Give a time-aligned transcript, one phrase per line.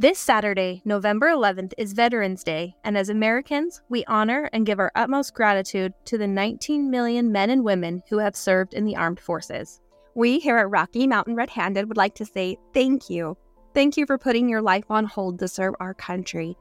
[0.00, 4.92] This Saturday, November 11th, is Veterans Day, and as Americans, we honor and give our
[4.94, 9.18] utmost gratitude to the 19 million men and women who have served in the armed
[9.18, 9.80] forces.
[10.14, 13.36] We here at Rocky Mountain Red Handed would like to say thank you.
[13.74, 16.56] Thank you for putting your life on hold to serve our country.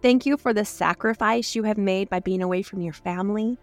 [0.00, 3.58] Thank you for the sacrifice you have made by being away from your family.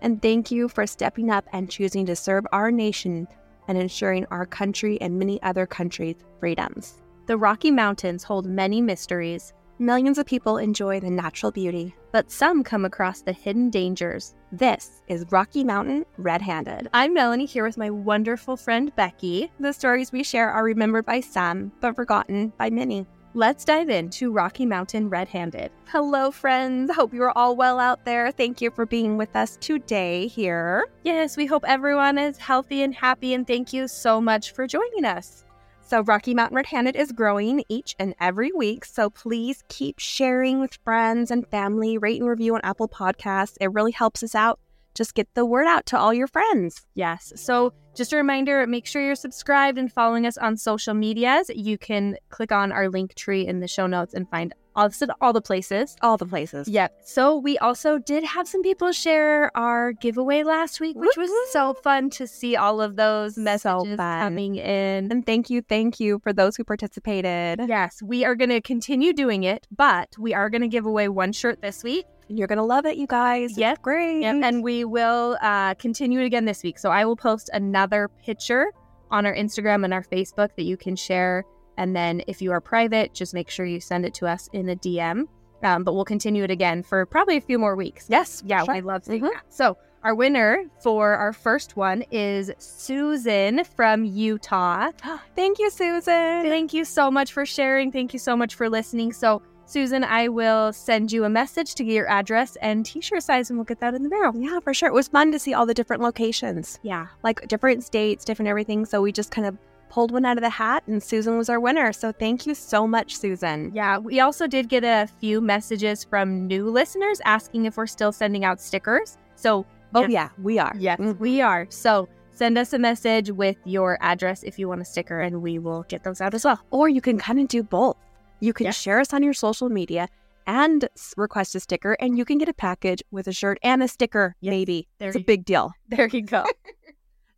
[0.00, 3.28] And thank you for stepping up and choosing to serve our nation
[3.68, 7.02] and ensuring our country and many other countries' freedoms.
[7.26, 11.94] The Rocky Mountains hold many mysteries, Millions of people enjoy the natural beauty.
[12.10, 14.34] but some come across the hidden dangers.
[14.50, 16.88] This is Rocky Mountain Red Handed.
[16.94, 19.50] I'm Melanie here with my wonderful friend Becky.
[19.60, 23.06] The stories we share are remembered by some, but forgotten by many.
[23.34, 25.70] Let's dive into Rocky Mountain Red Handed.
[25.88, 26.90] Hello, friends.
[26.94, 28.30] Hope you are all well out there.
[28.30, 30.86] Thank you for being with us today here.
[31.04, 35.04] Yes, we hope everyone is healthy and happy, and thank you so much for joining
[35.04, 35.44] us.
[35.88, 38.84] So, Rocky Mountain Red Handed is growing each and every week.
[38.84, 43.56] So, please keep sharing with friends and family, rate and review on Apple Podcasts.
[43.60, 44.58] It really helps us out.
[44.96, 46.86] Just get the word out to all your friends.
[46.94, 47.32] Yes.
[47.36, 51.50] So, just a reminder make sure you're subscribed and following us on social medias.
[51.54, 55.32] You can click on our link tree in the show notes and find all, all
[55.32, 55.96] the places.
[56.02, 56.66] All the places.
[56.66, 56.94] Yep.
[57.04, 61.74] So, we also did have some people share our giveaway last week, which was so
[61.74, 64.20] fun to see all of those messages fun.
[64.20, 65.12] coming in.
[65.12, 67.60] And thank you, thank you for those who participated.
[67.68, 71.08] Yes, we are going to continue doing it, but we are going to give away
[71.08, 72.06] one shirt this week.
[72.28, 73.56] You're going to love it, you guys.
[73.56, 73.82] Yep.
[73.82, 74.20] Great.
[74.22, 76.78] Yep, and we will uh, continue it again this week.
[76.78, 78.66] So I will post another picture
[79.10, 81.44] on our Instagram and our Facebook that you can share.
[81.78, 84.68] And then if you are private, just make sure you send it to us in
[84.70, 85.24] a DM.
[85.62, 88.06] Um, but we'll continue it again for probably a few more weeks.
[88.08, 88.42] yes.
[88.46, 88.74] Yeah, sure.
[88.74, 89.32] I love seeing Mhm.
[89.32, 89.42] that.
[89.48, 94.90] So our winner for our first one is Susan from Utah.
[95.36, 96.42] Thank you, Susan.
[96.42, 97.90] Thank you so much for sharing.
[97.90, 99.12] Thank you so much for listening.
[99.12, 103.22] So, Susan, I will send you a message to get your address and t shirt
[103.24, 104.32] size, and we'll get that in the mail.
[104.36, 104.88] Yeah, for sure.
[104.88, 107.06] It was fun to see all the different locations, Yeah.
[107.24, 108.86] like different states, different everything.
[108.86, 111.58] So we just kind of pulled one out of the hat, and Susan was our
[111.58, 111.92] winner.
[111.92, 113.72] So thank you so much, Susan.
[113.74, 113.98] Yeah.
[113.98, 118.44] We also did get a few messages from new listeners asking if we're still sending
[118.44, 119.18] out stickers.
[119.34, 120.10] So, Oh, Yes.
[120.10, 120.72] yeah, we are.
[120.78, 121.18] yes, Mhm.
[121.18, 121.66] we are.
[121.70, 125.58] So, send us a message with your address if you want a sticker, and we
[125.58, 126.60] will get those out as well.
[126.70, 127.96] Or you can kind of do both.
[128.40, 128.70] You can Yeah.
[128.72, 130.08] share us on your social media
[130.46, 133.88] and request a sticker, and you can get a package with a shirt and a
[133.88, 134.50] sticker, Yes.
[134.50, 134.88] maybe.
[135.00, 135.72] It's a big deal.
[135.88, 136.44] There you go.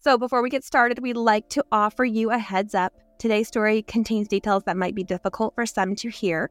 [0.01, 2.93] So, before we get started, we'd like to offer you a heads up.
[3.19, 6.51] Today's story contains details that might be difficult for some to hear.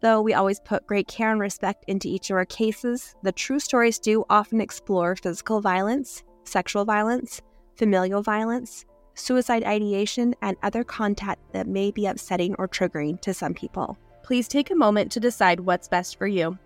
[0.00, 3.60] Though we always put great care and respect into each of our cases, the true
[3.60, 7.42] stories do often explore physical violence, sexual violence,
[7.76, 8.86] familial violence,
[9.18, 13.98] suicide ideation, and other content that may be upsetting or triggering to some people.
[14.22, 16.58] Please take a moment to decide what's best for you.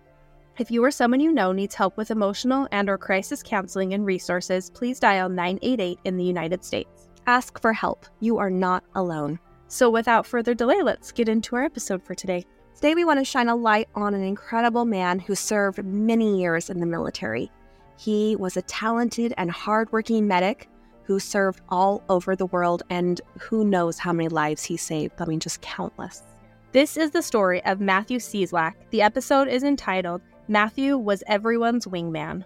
[0.59, 4.05] If you or someone you know needs help with emotional and or crisis counseling and
[4.05, 7.09] resources, please dial 988 in the United States.
[7.25, 8.05] Ask for help.
[8.19, 9.39] You are not alone.
[9.67, 12.45] So without further delay, let's get into our episode for today.
[12.75, 16.69] Today, we want to shine a light on an incredible man who served many years
[16.69, 17.49] in the military.
[17.97, 20.67] He was a talented and hardworking medic
[21.03, 25.13] who served all over the world, and who knows how many lives he saved.
[25.19, 26.23] I mean, just countless.
[26.71, 28.73] This is the story of Matthew Cieslak.
[28.89, 32.45] The episode is entitled Matthew Was Everyone's Wingman.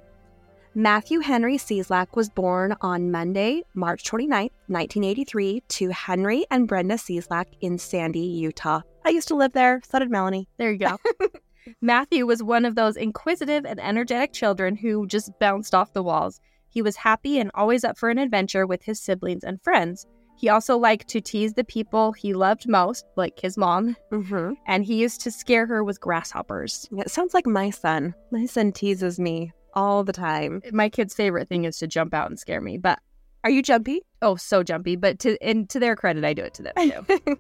[0.76, 7.46] Matthew Henry Cieslak was born on Monday, March 29th, 1983, to Henry and Brenda Cieslak
[7.62, 8.82] in Sandy, Utah.
[9.04, 10.48] I used to live there, so did Melanie.
[10.58, 10.98] There you go.
[11.82, 16.40] Matthew was one of those inquisitive and energetic children who just bounced off the walls.
[16.70, 20.06] He was happy and always up for an adventure with his siblings and friends.
[20.38, 24.54] He also liked to tease the people he loved most, like his mom, Mm-hmm.
[24.68, 26.88] and he used to scare her with grasshoppers.
[26.92, 28.14] It sounds like my son.
[28.32, 30.62] My son teases me all the time.
[30.72, 33.00] My kid's favorite thing is to jump out and scare me, but
[33.44, 34.02] Are you jumpy?
[34.22, 34.96] oh, so jumpy.
[34.96, 36.74] But to and to their credit, I do it to them
[37.26, 37.38] too.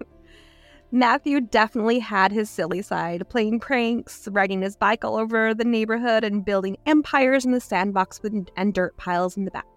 [0.91, 6.23] Matthew definitely had his silly side, playing pranks, riding his bike all over the neighborhood,
[6.23, 9.67] and building empires in the sandbox with, and dirt piles in the back.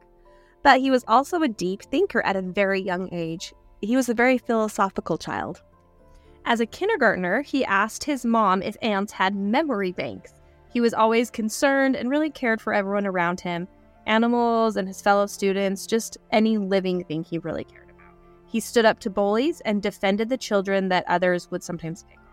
[0.62, 3.52] But he was also a deep thinker at a very young age.
[3.80, 5.62] He was a very philosophical child.
[6.44, 10.34] As a kindergartner, he asked his mom if ants had memory banks.
[10.72, 13.66] He was always concerned and really cared for everyone around him
[14.06, 17.89] animals and his fellow students, just any living thing he really cared.
[18.50, 22.24] He stood up to bullies and defended the children that others would sometimes pick on.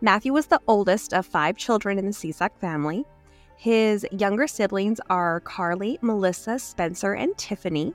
[0.00, 3.04] Matthew was the oldest of five children in the Cieslak family.
[3.56, 7.94] His younger siblings are Carly, Melissa, Spencer, and Tiffany.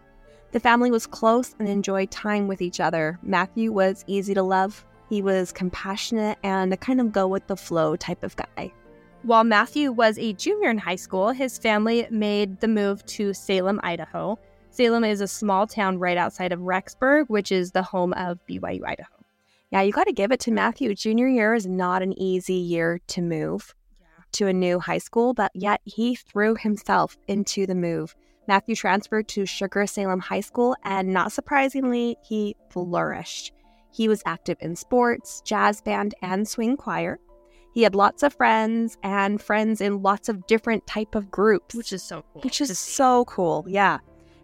[0.51, 3.17] The family was close and enjoyed time with each other.
[3.23, 7.57] Matthew was easy to love, He was compassionate and a kind of go with the
[7.57, 8.73] flow type of guy.
[9.23, 13.79] While Matthew was a junior in high school, his family made the move to Salem,
[13.83, 14.39] Idaho.
[14.71, 18.81] Salem is a small town right outside of Rexburg, which is the home of BYU
[18.85, 19.09] Idaho.
[19.69, 20.93] Yeah, you got to give it to Matthew.
[20.95, 24.07] Junior year is not an easy year to move Yeah.
[24.33, 28.15] to a new high school, but yet he threw himself into the move.
[28.47, 33.51] Matthew transferred to Sugar Salem High School, and not surprisingly, he flourished.
[33.91, 37.19] He was active in sports, jazz band, and swing choir.
[37.73, 41.93] He had lots of friends and friends in lots of different type of groups, Which
[41.93, 42.41] is so cool.
[42.41, 43.65] which is so cool.
[43.67, 43.99] Yeah.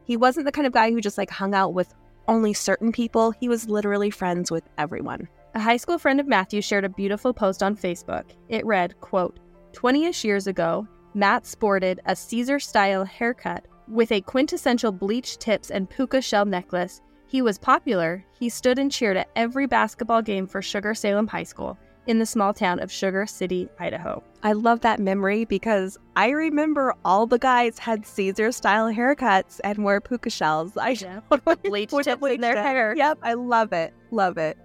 [0.08, 1.94] He wasn't the kind of guy who just like hung out with
[2.30, 3.32] only certain people.
[3.32, 5.28] He was literally friends with everyone.
[5.54, 8.24] A high school friend of Matthew shared a beautiful post on Facebook.
[8.48, 9.40] It read, quote,
[9.74, 16.22] 20-ish years ago, Matt sported a Caesar-style haircut with a quintessential bleached tips and puka
[16.22, 17.02] shell necklace.
[17.28, 18.24] He was popular.
[18.40, 21.78] He stood and cheered at every basketball game for Sugar Salem High School
[22.08, 24.24] in the small town of Sugar City, Idaho.
[24.44, 29.84] I love that memory because I remember all the guys had Caesar style haircuts and
[29.84, 30.78] wore puka shells.
[30.78, 31.20] I Yeah.
[31.30, 32.64] totally Bleached tips in their it.
[32.66, 32.96] hair.
[32.96, 33.94] Yep, I love it.
[34.12, 34.58] Love it.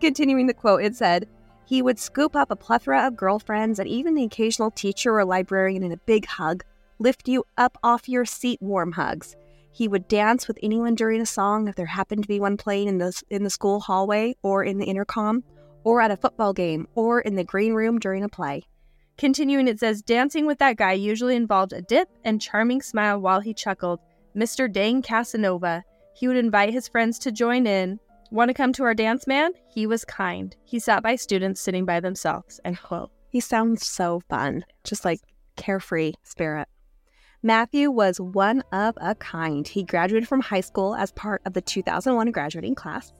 [0.00, 1.28] Continuing the quote, it said,
[1.66, 5.82] he would scoop up a plethora of girlfriends and even the occasional teacher or librarian
[5.82, 6.64] in a big hug,
[6.98, 9.36] lift you up off your seat warm hugs.
[9.70, 12.88] He would dance with anyone during a song if there happened to be one playing
[12.88, 15.44] in the in the school hallway or in the intercom,
[15.84, 18.64] or at a football game, or in the green room during a play.
[19.16, 23.40] Continuing, it says, dancing with that guy usually involved a dip and charming smile while
[23.40, 24.00] he chuckled.
[24.36, 24.72] Mr.
[24.72, 25.82] Dane Casanova.
[26.14, 27.98] He would invite his friends to join in.
[28.30, 29.52] Want to come to our dance, man?
[29.68, 30.54] He was kind.
[30.64, 32.60] He sat by students sitting by themselves.
[32.64, 33.10] End quote.
[33.30, 35.20] He sounds so fun, just like
[35.56, 36.68] carefree spirit.
[37.42, 39.66] Matthew was one of a kind.
[39.66, 43.12] He graduated from high school as part of the 2001 graduating class.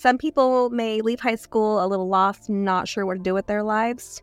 [0.00, 3.46] Some people may leave high school a little lost, not sure what to do with
[3.46, 4.22] their lives.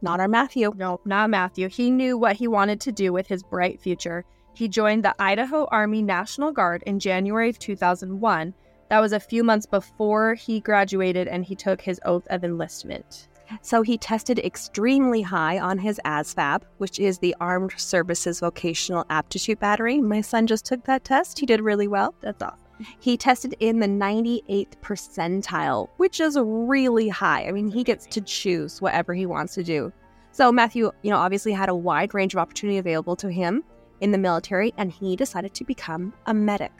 [0.00, 0.72] Not our Matthew.
[0.76, 1.68] No, not Matthew.
[1.68, 4.24] He knew what he wanted to do with his bright future.
[4.54, 8.54] He joined the Idaho Army National Guard in January of 2001.
[8.90, 13.26] That was a few months before he graduated and he took his oath of enlistment.
[13.60, 19.58] So he tested extremely high on his ASVAB, which is the Armed Services Vocational Aptitude
[19.58, 20.00] Battery.
[20.00, 21.40] My son just took that test.
[21.40, 22.14] He did really well.
[22.20, 22.61] That's awesome.
[23.00, 27.46] He tested in the 98th percentile, which is really high.
[27.46, 29.92] I mean, he gets to choose whatever he wants to do.
[30.30, 33.64] So Matthew, you know, obviously had a wide range of opportunity available to him
[34.00, 36.72] in the military, and he decided to become a medic.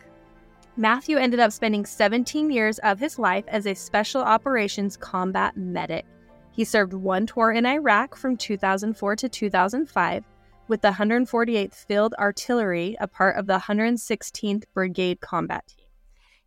[0.77, 6.07] Matthew ended up spending 17 years of his life as a special operations combat medic.
[6.51, 10.25] He served one tour in Iraq from 2004 to 2005
[10.69, 15.82] with the 148th Field Artillery, a part of the 116th Brigade Combat Team.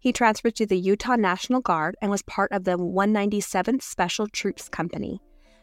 [0.05, 4.69] He transferred to the Utah National Guard and was part of the 197th Special Troops
[4.69, 5.19] Company.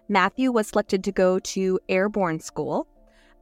[0.08, 2.88] Matthew was selected to go to airborne school.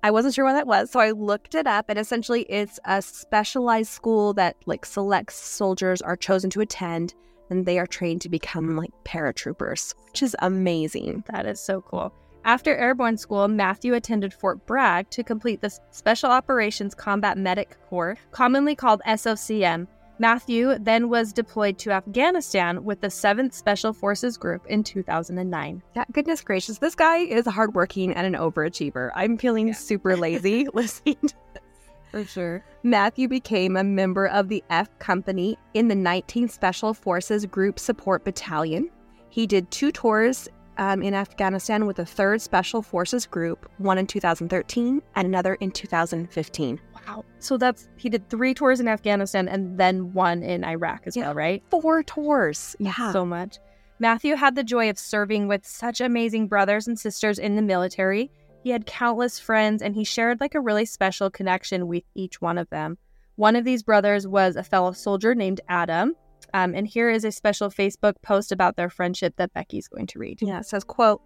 [0.03, 3.01] I wasn't sure what that was, so I looked it up and essentially it's a
[3.01, 7.15] specialized school that like selects soldiers are chosen to attend
[7.49, 11.25] and they are trained to become like paratroopers, which is amazing.
[11.33, 12.13] That is so cool.
[12.45, 18.19] After airborne school, Matthew attended Fort Bragg to complete the Special Operations Combat Medic Corps,
[18.33, 19.87] commonly called SOCM.
[20.21, 25.83] Matthew then was deployed to Afghanistan with the 7th Special Forces Group in 2009.
[25.97, 29.13] Yeah, goodness gracious, this guy is hardworking and an overachiever.
[29.15, 29.73] I'm feeling Yeah.
[29.73, 31.63] super lazy listening to this.
[32.11, 32.63] For sure.
[32.83, 38.23] Matthew became a member of the F Company in the 19th Special Forces Group Support
[38.23, 38.91] Battalion.
[39.31, 40.49] He did two tours
[40.81, 45.71] um, in Afghanistan with the 3rd Special Forces Group, one in 2013 and another in
[45.71, 46.81] 2015.
[47.07, 47.25] Wow.
[47.39, 51.27] So that's he did three tours in Afghanistan and then one in Iraq as Yeah.
[51.27, 51.63] well, right?
[51.71, 52.75] Four tours.
[52.79, 53.13] Yeah.
[53.13, 53.59] So much.
[53.99, 58.31] Matthew had the joy of serving with such amazing brothers and sisters in the military.
[58.65, 62.57] He had countless friends and he shared like a really special connection with each one
[62.57, 62.97] of them.
[63.37, 66.15] One of these brothers was a fellow soldier named Adam.
[66.55, 70.19] Um, and here is a special Facebook post about their friendship that Becky's going to
[70.19, 70.41] read.
[70.43, 71.21] Yeah, it says, quote,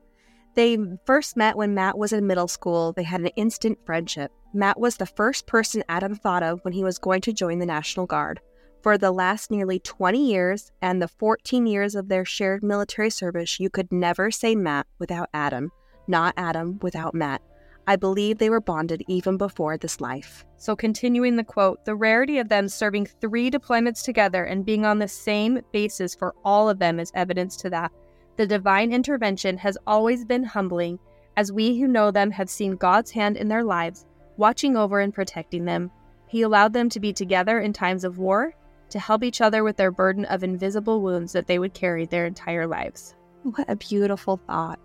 [0.54, 2.92] they first met when Matt was in middle school.
[2.92, 4.30] They had an instant friendship.
[4.52, 7.66] Matt was the first person Adam thought of when he was going to join the
[7.66, 8.40] National Guard.
[8.82, 13.58] For the last nearly 20 years and the 14 years of their shared military service,
[13.58, 15.72] you could never say Matt without Adam,
[16.06, 17.42] not Adam without Matt.
[17.86, 20.46] I believe they were bonded even before this life.
[20.56, 24.98] So, continuing the quote, the rarity of them serving three deployments together and being on
[24.98, 27.92] the same basis for all of them is evidence to that.
[28.36, 30.98] The divine intervention has always been humbling,
[31.36, 35.12] as we who know them have seen God's hand in their lives, watching over and
[35.12, 35.90] protecting them.
[36.26, 38.54] He allowed them to be together in times of war,
[38.90, 42.26] to help each other with their burden of invisible wounds that they would carry their
[42.26, 43.14] entire lives.
[43.42, 44.78] What a beautiful thought.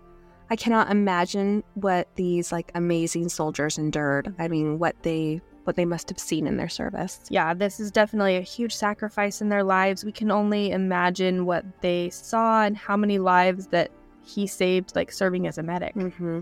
[0.50, 4.34] I cannot imagine what these like amazing soldiers endured.
[4.38, 7.20] I mean, what they what they must have seen in their service.
[7.28, 10.04] Yeah, this is definitely a huge sacrifice in their lives.
[10.04, 13.90] We can only imagine what they saw and how many lives that
[14.24, 15.94] he saved, like serving as a medic.
[15.94, 16.40] Mm-hmm.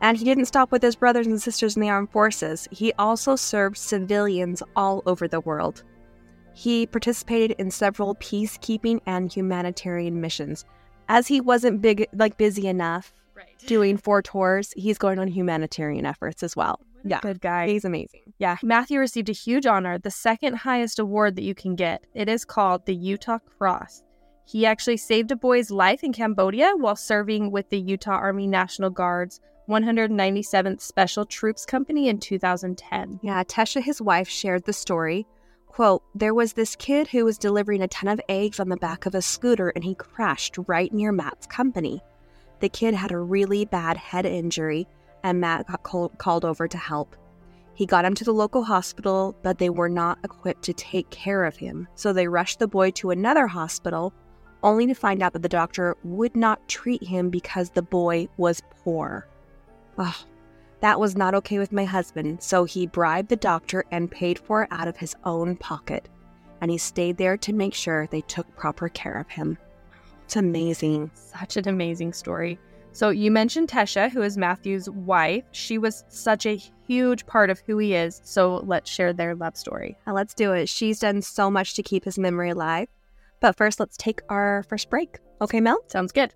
[0.00, 2.68] And he didn't stop with his brothers and sisters in the armed forces.
[2.70, 5.82] He also served civilians all over the world.
[6.54, 10.64] He participated in several peacekeeping and humanitarian missions.
[11.08, 13.46] As he wasn't big, like busy enough Right.
[13.66, 16.80] doing four tours, he's going on humanitarian efforts as well.
[17.04, 17.68] Yeah, Good guy.
[17.68, 18.32] he's amazing.
[18.38, 22.04] Yeah, Matthew received a huge honor, the second highest award that you can get.
[22.14, 24.02] It is called the Utah Cross.
[24.44, 28.90] He actually saved a boy's life in Cambodia while serving with the Utah Army National
[28.90, 33.20] Guard's 197th Special Troops Company in 2010.
[33.22, 35.26] Yeah, Tesha, his wife, shared the story.
[35.68, 39.06] Quote, there was this kid who was delivering a ton of eggs on the back
[39.06, 42.00] of a scooter and he crashed right near Matt's company.
[42.60, 44.88] The kid had a really bad head injury
[45.22, 47.14] and Matt got call- called over to help.
[47.74, 51.44] He got him to the local hospital, but they were not equipped to take care
[51.44, 54.12] of him, so they rushed the boy to another hospital,
[54.64, 58.62] only to find out that the doctor would not treat him because the boy was
[58.82, 59.28] poor.
[59.96, 60.14] Ugh,
[60.80, 64.62] that was not okay with my husband, so he bribed the doctor and paid for
[64.62, 66.08] it out of his own pocket.
[66.60, 69.58] And he stayed there to make sure they took proper care of him.
[70.24, 71.10] It's amazing.
[71.14, 72.58] Such an amazing story.
[72.92, 75.44] So, you mentioned Tesha, who is Matthew's wife.
[75.52, 78.20] She was such a huge part of who he is.
[78.24, 79.96] So, let's share their love story.
[80.06, 80.68] Now let's do it.
[80.68, 82.88] She's done so much to keep his memory alive.
[83.40, 85.18] But first, let's take our first break.
[85.40, 85.78] Okay, Mel?
[85.86, 86.34] Sounds good.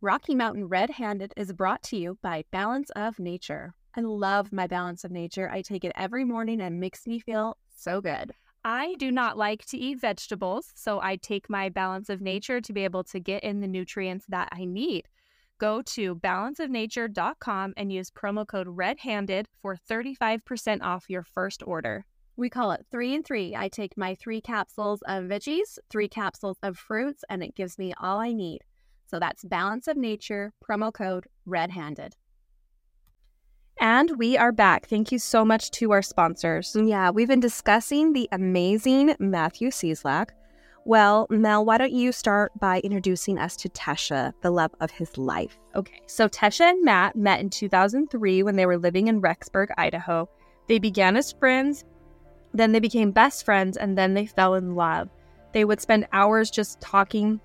[0.00, 3.74] Rocky Mountain Red Handed is brought to you by Balance of Nature.
[3.96, 5.50] I love my Balance of Nature.
[5.50, 8.30] I take it every morning and it makes me feel so good.
[8.64, 12.72] I do not like to eat vegetables, so I take my balance of nature to
[12.72, 15.08] be able to get in the nutrients that I need.
[15.58, 22.06] Go to balanceofnature.com and use promo code REDHANDED for 35% off your first order.
[22.36, 23.56] We call it three and three.
[23.56, 27.94] I take my three capsules of veggies, three capsules of fruits, and it gives me
[28.00, 28.60] all I need.
[29.08, 32.14] So that's Balance of Nature, promo code Red Handed.
[33.80, 34.86] And we are back.
[34.86, 36.76] Thank you so much to our sponsors.
[36.78, 40.30] Yeah, we've been discussing the amazing Matthew Cieslak.
[40.84, 45.16] Well, Mel, why don't you start by introducing us to Tesha, the love of his
[45.16, 45.58] life?
[45.74, 50.28] Okay, so Tesha and Matt met in 2003 when they were living in Rexburg, Idaho.
[50.66, 51.86] They began as friends,
[52.52, 55.08] then they became best friends, and then they fell in love.
[55.54, 57.40] They would spend hours just talking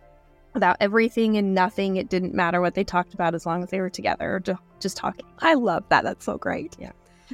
[0.55, 1.97] about everything and nothing.
[1.97, 4.97] It didn't matter what they talked about as long as they were together or just
[4.97, 5.25] talking.
[5.39, 6.03] I love that.
[6.03, 6.75] That's so great.
[6.79, 6.91] Yeah.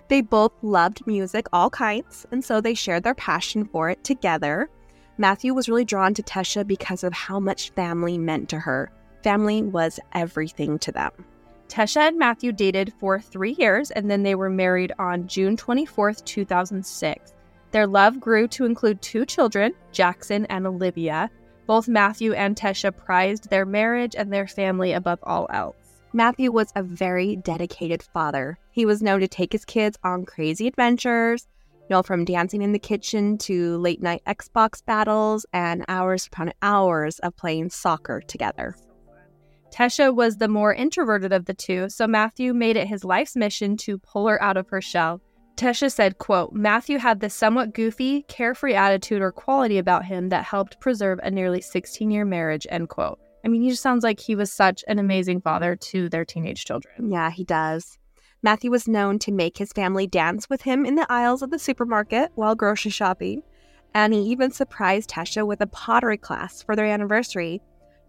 [0.07, 4.69] They both loved music, all kinds, and so they shared their passion for it together.
[5.17, 8.91] Matthew was really drawn to Tesha because of how much family meant to her.
[9.23, 11.11] Family was everything to them.
[11.67, 16.23] Tesha and Matthew dated for three years and then they were married on June 24th,
[16.25, 17.33] 2006.
[17.71, 21.29] Their love grew to include two children, Jackson and Olivia.
[21.69, 25.75] Both Matthew and Tesha prized their marriage and their family above all else.
[26.13, 28.57] Matthew was a very dedicated father.
[28.71, 31.47] He was known to take his kids on crazy adventures,
[31.81, 36.53] you know, from dancing in the kitchen to late night Xbox battles and hours upon
[36.63, 38.75] hours of playing soccer together.
[39.71, 43.77] Tesha was the more introverted of the two, so Matthew made it his life's mission
[43.77, 45.21] to pull her out of her shell.
[45.59, 50.45] Tesha said, quote, Matthew had this somewhat goofy, carefree attitude or quality about him that
[50.45, 53.19] helped preserve a nearly 16 year marriage, end quote.
[53.43, 56.63] I mean, he just sounds like he was such an amazing father to their teenage
[56.63, 57.11] children.
[57.11, 57.97] Yeah, he does.
[58.41, 61.59] Matthew was known to make his family dance with him in the aisles of the
[61.59, 63.43] supermarket while grocery shopping,
[63.93, 67.61] and he even surprised Tesha with a pottery class for their anniversary.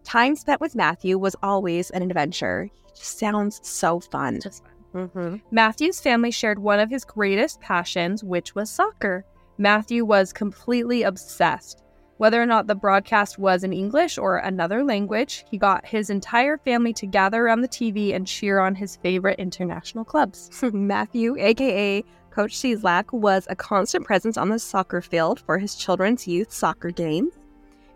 [0.04, 2.68] Time spent with Matthew was always an adventure.
[2.72, 4.40] He just sounds so fun.
[4.40, 4.69] Just fun.
[4.94, 5.36] Mm-hmm.
[5.50, 9.24] Matthew's family shared one of his greatest passions, which was soccer.
[9.58, 11.82] Matthew was completely obsessed.
[12.20, 16.58] Whether or not the broadcast was in English or another language, he got his entire
[16.58, 20.50] family to gather around the TV and cheer on his favorite international clubs.
[20.72, 26.28] Matthew, aka Coach Cieslak, was a constant presence on the soccer field for his children's
[26.28, 27.32] youth soccer games.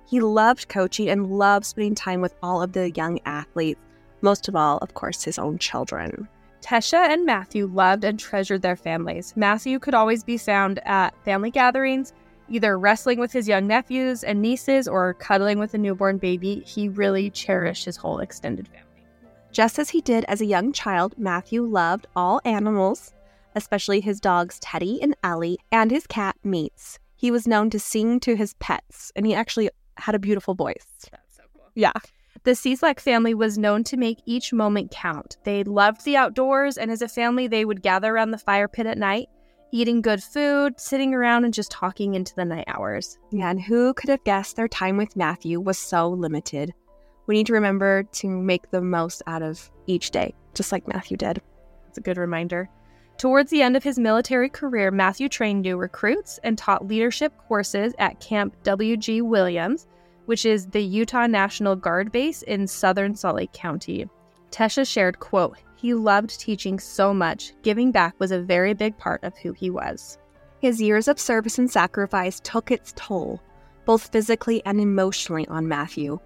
[0.07, 3.81] He loved coaching and loved spending time with all of the young athletes,
[4.23, 6.29] most of all, of course, his own children.
[6.65, 9.35] Tesha and Matthew loved and treasured their families.
[9.37, 12.15] Matthew could always be found at family gatherings,
[12.49, 16.63] either wrestling with his young nephews and nieces or cuddling with a newborn baby.
[16.67, 18.81] He really cherished his whole extended family.
[19.53, 23.13] Just as he did as a young child, Matthew loved all animals,
[23.55, 26.99] especially his dogs Teddy and Ellie and his cat Meats.
[27.15, 30.53] He He was known to sing to his pets, and he actually had a beautiful
[30.53, 30.87] voice.
[31.11, 31.71] That's so cool.
[31.75, 31.93] Yeah.
[32.43, 35.39] The Cieslak family was known to make each moment count.
[35.45, 38.87] They loved the outdoors, and as a family, they would gather around the fire pit
[38.87, 39.29] at night,
[39.73, 43.19] eating good food, sitting around, and just talking into the night hours.
[43.31, 46.75] Yeah, and who could have guessed their time with Matthew was so limited?
[47.27, 51.17] We need to remember to make the most out of each day, just like Matthew
[51.17, 51.41] did.
[51.89, 52.69] It's a good reminder.
[53.17, 57.95] Towards the end of his military career, Matthew trained new recruits and taught leadership courses
[57.99, 59.23] at Camp W.G.
[59.23, 59.87] Williams,
[60.27, 64.09] which is the Utah National Guard base in southern Salt Lake County.
[64.51, 67.53] Tesha shared, quote, he loved teaching so much.
[67.63, 70.17] Giving back was a very big part of who he was.
[70.61, 73.43] His years of service and sacrifice took its toll,
[73.85, 76.19] both physically and emotionally, on Matthew.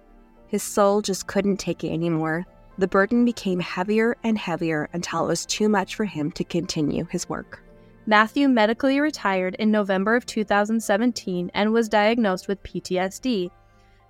[0.47, 2.45] His soul just couldn't take it anymore.
[2.77, 7.05] The burden became heavier and heavier until it was too much for him to continue
[7.11, 7.61] his work.
[8.05, 13.49] Matthew medically retired in November of 2017 and was diagnosed with PTSD.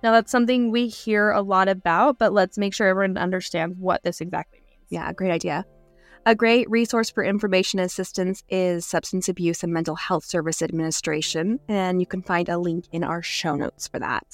[0.02, 4.02] Now, that's something we hear a lot about, but let's make sure everyone understands what
[4.02, 4.80] this exactly means.
[4.88, 5.64] Yeah, great idea.
[6.26, 12.00] A great resource for information assistance is Substance Abuse and Mental Health Service Administration, and
[12.00, 14.26] you can find a link in our show notes for that.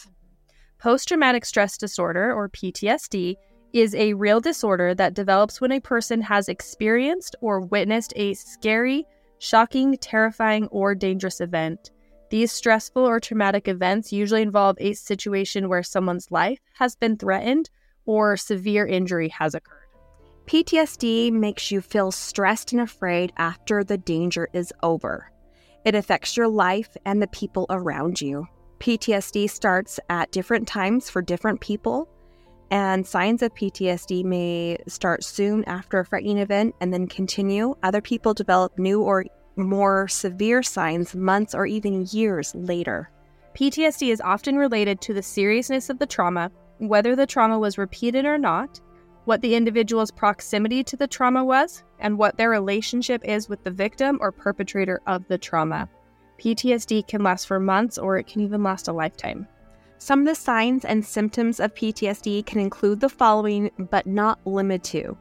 [0.78, 3.37] Post traumatic stress disorder, or PTSD,
[3.73, 9.04] is a real disorder that develops when a person has experienced or witnessed a scary,
[9.38, 11.90] shocking, terrifying, or dangerous event.
[12.28, 17.71] These stressful or traumatic events usually involve a situation where someone's life has been threatened
[18.04, 19.87] or severe injury has occurred.
[20.47, 25.30] PTSD makes you feel stressed and afraid after the danger is over.
[25.85, 28.47] It affects your life and the people around you.
[28.78, 32.09] PTSD starts at different times for different people,
[32.71, 37.75] and signs of PTSD may start soon after a frightening event and then continue.
[37.83, 39.25] Other people develop new or
[39.56, 43.10] more severe signs months or even years later.
[43.54, 48.26] PTSD is often related to the seriousness of the trauma, whether the trauma was repeated
[48.26, 48.80] or not,
[49.25, 53.71] what the individual's proximity to the trauma was, and what their relationship is with the
[53.71, 55.88] victim or perpetrator of the trauma.
[56.38, 59.49] PTSD can last for months or it can even last a lifetime.
[59.99, 64.84] Some of the signs and symptoms of PTSD can include the following, but not limited
[64.84, 65.16] to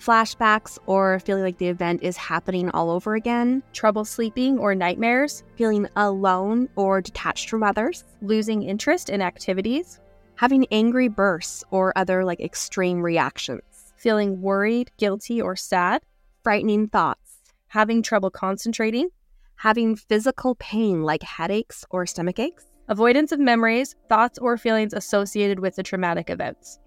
[0.00, 5.42] flashbacks or feeling like the event is happening all over again, trouble sleeping or nightmares,
[5.56, 10.00] feeling alone or detached from others, losing interest in activities,
[10.36, 13.62] having angry bursts or other like extreme reactions,
[13.96, 16.02] feeling worried, guilty, or sad,
[16.42, 19.08] frightening thoughts, having trouble concentrating,
[19.56, 25.58] having physical pain like headaches or stomach aches, avoidance of memories, thoughts, or feelings associated
[25.58, 26.78] with the traumatic events,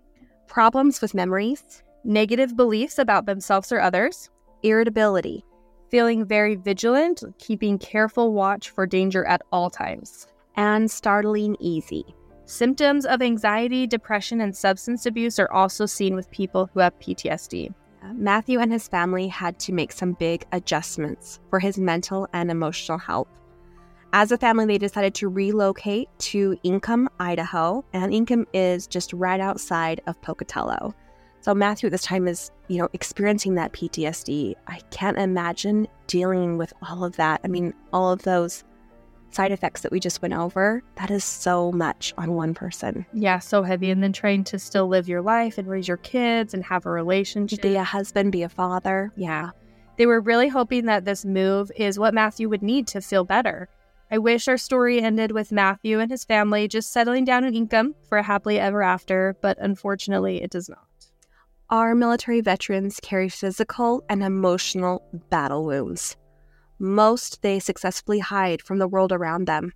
[0.47, 4.29] problems with memories, negative beliefs about themselves or others,
[4.63, 5.43] irritability,
[5.89, 12.03] feeling very vigilant, keeping careful watch for danger at all times, and startling easy.
[12.45, 17.73] Symptoms of anxiety, depression, and substance abuse are also seen with people who have PTSD.
[18.01, 22.49] Uh, Matthew and his family had to make some big adjustments for his mental and
[22.49, 23.27] emotional health.
[24.13, 29.39] As a family, they decided to relocate to Inkom, Idaho, and Inkom is just right
[29.39, 30.95] outside of Pocatello.
[31.49, 34.53] So Matthew at this time is, you know, experiencing that PTSD.
[34.67, 37.41] I can't imagine dealing with all of that.
[37.43, 38.63] I mean, all of those
[39.31, 43.03] side effects that we just went over, that is so much on one person.
[43.13, 43.89] Yeah, so heavy.
[43.89, 46.91] And then trying to still live your life and raise your kids and have a
[46.91, 47.63] relationship.
[47.63, 49.11] Be a husband, be a father.
[49.15, 49.49] Yeah.
[49.97, 53.69] They were really hoping that this move is what Matthew would need to feel better.
[54.11, 57.95] I wish our story ended with Matthew and his family just settling down in Inkom
[58.07, 60.88] for a happily ever after, but unfortunately, it does not.
[61.71, 66.17] Our military veterans carry physical and emotional battle wounds.
[66.79, 69.73] Most they successfully hide from the world around them.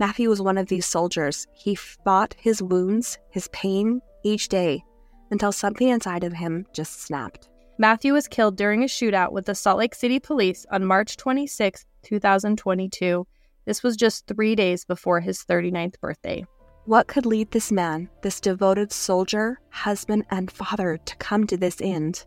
[0.00, 1.46] Matthew was one of these soldiers.
[1.54, 4.82] He fought his wounds, his pain, each day
[5.30, 7.48] until something inside of him just snapped.
[7.78, 11.84] Matthew was killed during a shootout with the Salt Lake City police on March 26,
[12.02, 13.26] 2022
[13.68, 16.42] this was just three days before his 39th birthday.
[16.88, 21.82] What could lead this man, this devoted soldier, husband, and father, to come to this
[21.82, 22.24] end?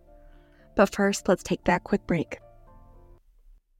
[0.75, 2.37] But first, let's take that quick break.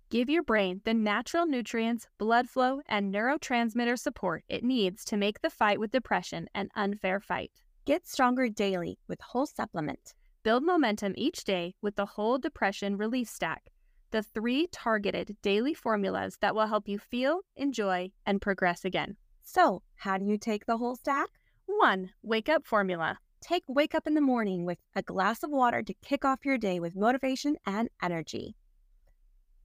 [0.10, 5.42] Give your brain the natural nutrients, blood flow, and neurotransmitter support it needs to make
[5.42, 7.52] the fight with depression an unfair fight.
[7.86, 10.16] Get stronger daily with Whole Supplement.
[10.42, 13.66] Build momentum each day with the Whole Depression Relief Stack
[14.12, 19.16] the three targeted daily formulas that will help you feel, enjoy, and progress again.
[19.44, 21.30] So, how do you take the whole stack?
[21.66, 22.12] 1.
[22.22, 23.18] Wake up formula.
[23.42, 26.58] Take Wake Up in the morning with a glass of water to kick off your
[26.58, 28.56] day with motivation and energy.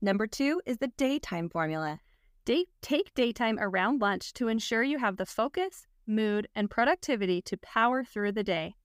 [0.01, 1.99] Number two is the daytime formula.
[2.43, 7.57] Day- take daytime around lunch to ensure you have the focus, mood, and productivity to
[7.57, 8.75] power through the day.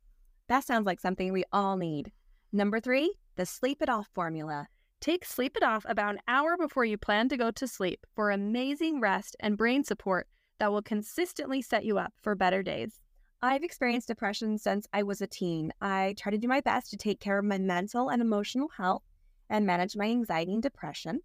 [0.48, 2.12] That sounds like something we all need.
[2.52, 4.68] Number three, the sleep it off formula.
[5.00, 8.30] Take Sleep It Off about an hour before you plan to go to sleep for
[8.30, 10.28] amazing rest and brain support
[10.62, 13.00] that will consistently set you up for better days.
[13.42, 15.72] I've experienced depression since I was a teen.
[15.80, 19.02] I try to do my best to take care of my mental and emotional health
[19.50, 21.18] and manage my anxiety and depression.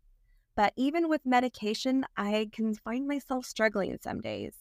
[0.56, 4.56] But even with medication, I can find myself struggling some days.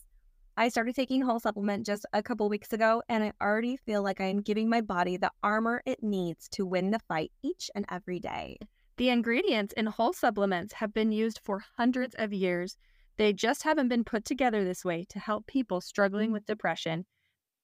[0.58, 4.20] I started taking whole supplement just a couple weeks ago, and I already feel like
[4.20, 7.86] I am giving my body the armor it needs to win the fight each and
[7.90, 8.58] every day.
[8.98, 12.76] The ingredients in whole supplements have been used for hundreds of years.
[13.18, 16.52] They just haven't been put together this way to help people struggling with mm-hmm.
[16.52, 17.06] depression.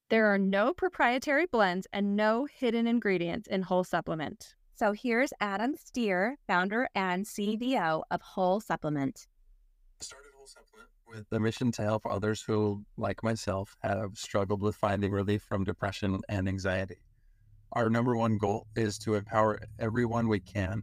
[0.08, 4.54] There are no proprietary blends and no hidden ingredients in whole supplement.
[4.74, 9.26] So here's Adam Steer, founder and CDO of Whole Supplement.
[10.00, 14.74] started Whole Supplement with the mission to help others who, like myself, have struggled with
[14.76, 17.02] finding relief from depression and anxiety.
[17.72, 20.82] Our number one goal is to empower everyone we can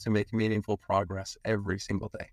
[0.00, 2.28] to make meaningful progress every single day.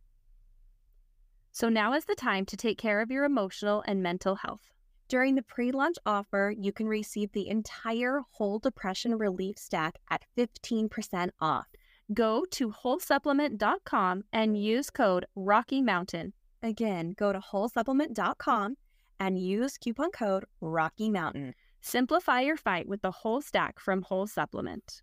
[1.51, 4.71] So now is the time to take care of your emotional and mental health.
[5.09, 10.23] During the pre launch offer, you can receive the entire whole depression relief stack at
[10.37, 11.67] 15% off.
[12.13, 16.33] Go to wholesupplement.com and use code Rocky Mountain.
[16.63, 18.77] Again, go to wholesupplement.com
[19.19, 21.55] and use coupon code Rocky Mountain.
[21.81, 25.01] Simplify your fight with the whole stack from Whole Supplement.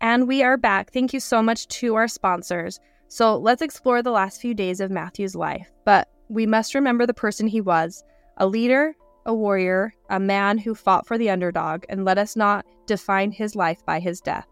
[0.00, 0.92] And we are back.
[0.92, 2.78] Thank you so much to our sponsors.
[3.08, 5.70] So let's explore the last few days of Matthew's life.
[5.84, 8.02] But we must remember the person he was
[8.36, 12.66] a leader, a warrior, a man who fought for the underdog, and let us not
[12.86, 14.46] define his life by his death.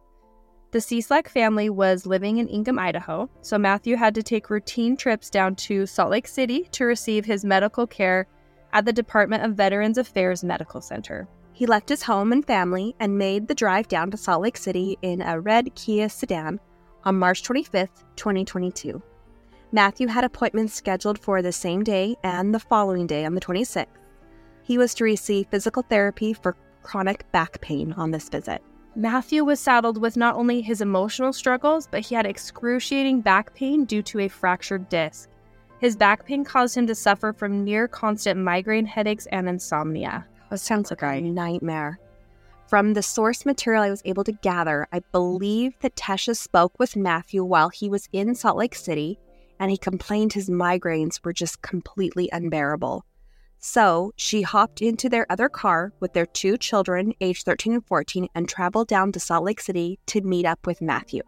[0.71, 5.29] The Cieslak family was living in Inkom, Idaho, so Matthew had to take routine trips
[5.29, 8.27] down to Salt Lake City to receive his medical care
[8.73, 11.29] at the Department of Veterans Affairs Medical Center.
[11.53, 14.97] He left his home and family and made the drive down to Salt Lake City
[15.03, 16.59] in a red Kia sedan
[17.05, 19.03] on March 25th, 2022.
[19.73, 23.87] Matthew had appointments scheduled for the same day and the following day on the 26th.
[24.63, 28.63] He was to receive physical therapy for chronic back pain on this visit.
[28.95, 33.87] Matthew was saddled with not only his emotional struggles, but he had excruciating back pain
[33.87, 35.31] due to a fractured disc.
[35.79, 40.27] His back pain caused him to suffer from near constant migraine headaches and insomnia.
[40.51, 41.99] It sounds like a nightmare.
[42.73, 46.97] From the source material I was able to gather, I believe that Tesha spoke with
[46.97, 49.19] Matthew while he was in Salt Lake City,
[49.61, 53.05] and he complained his migraines were just completely unbearable.
[53.59, 58.29] So she hopped into their other car with their two children, aged 13 and 14,
[58.35, 61.21] and traveled down to Salt Lake City to meet up with Matthew.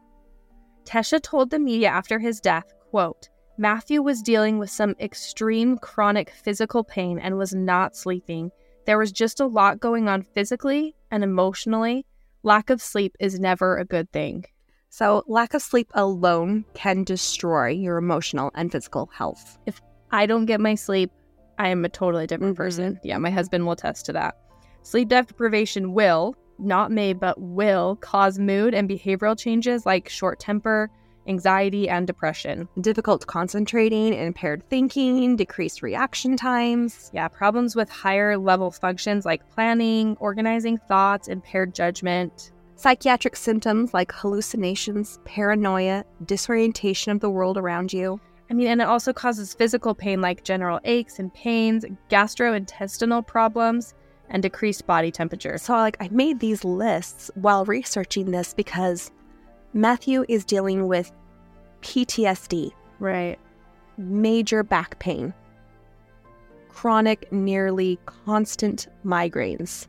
[0.86, 3.28] Tesha told the media after his death, quote,
[3.58, 8.50] Matthew was dealing with some extreme chronic physical pain and was not sleeping.
[8.86, 12.06] There was just a lot going on physically and emotionally.
[12.42, 14.44] Lack of sleep is never a good thing.
[14.90, 19.58] So, lack of sleep alone can destroy your emotional and physical health.
[19.66, 21.10] If I don't get my sleep,
[21.58, 22.58] I am a totally different Mhm.
[22.58, 23.00] person.
[23.02, 24.36] Yeah, my husband will attest to that.
[24.82, 30.90] Sleep deprivation will, not may, but will cause mood and behavioral changes like short temper,
[31.26, 32.68] anxiety, and depression.
[32.80, 37.10] Difficult concentrating, impaired thinking, decreased reaction times.
[37.12, 42.52] Yeah, problems with higher level functions like planning, organizing thoughts, impaired judgment.
[42.76, 48.20] Psychiatric symptoms like hallucinations, paranoia, disorientation of the world around you.
[48.50, 53.94] I mean, and it also causes physical pain like general aches and pains, gastrointestinal problems,
[54.28, 55.56] and decreased body temperature.
[55.58, 59.10] So, like, I made these lists while researching this because
[59.74, 61.10] Matthew is dealing with
[61.82, 63.38] PTSD, Right.
[63.98, 65.34] major back pain,
[66.68, 69.86] chronic, nearly constant migraines.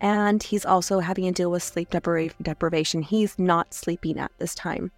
[0.00, 3.02] And he's also having to deal with sleep depri- deprivation.
[3.02, 4.90] He's not sleeping at this time.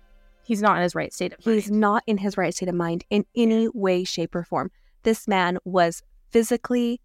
[0.45, 3.05] He's not in his right state of He's not in his right state of mind
[3.11, 4.71] in any way, shape, or form.
[5.03, 7.01] This man was physically,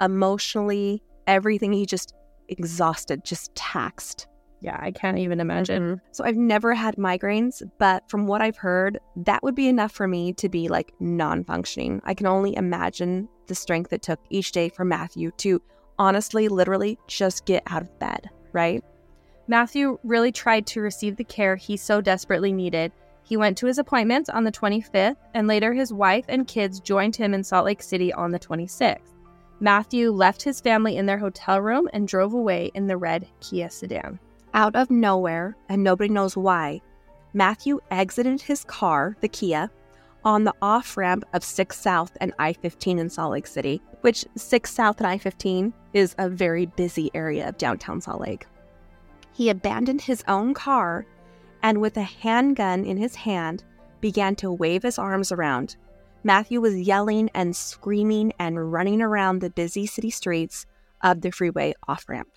[0.00, 1.72] emotionally, everything.
[1.72, 2.14] He just
[2.48, 4.26] exhausted, just taxed.
[4.62, 6.00] Yeah, I can't even imagine.
[6.12, 10.06] So I've never had migraines, but from what I've heard, that would be enough for
[10.06, 12.00] me to be like non functioning.
[12.04, 15.60] I can only imagine the strength it took each day for Matthew to
[15.98, 18.82] honestly, literally just get out of bed, right?
[19.48, 22.92] Matthew really tried to receive the care he so desperately needed.
[23.24, 27.16] He went to his appointments on the 25th, and later his wife and kids joined
[27.16, 28.98] him in Salt Lake City on the 26th.
[29.60, 33.70] Matthew left his family in their hotel room and drove away in the red Kia
[33.70, 34.18] sedan.
[34.54, 36.82] Out of nowhere, and nobody knows why,
[37.32, 39.70] Matthew exited his car, the Kia,
[40.24, 44.26] on the off ramp of 6 South and I 15 in Salt Lake City, which
[44.36, 48.46] 6 South and I 15 is a very busy area of downtown Salt Lake.
[49.32, 51.06] He abandoned his own car
[51.62, 53.64] and, with a handgun in his hand,
[54.02, 55.76] began to wave his arms around.
[56.24, 60.66] Matthew was yelling and screaming and running around the busy city streets
[61.00, 62.28] of the freeway off ramp.